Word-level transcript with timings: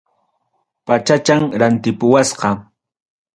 Pachachan 0.85 1.43
rantipuwasqa. 1.59 2.49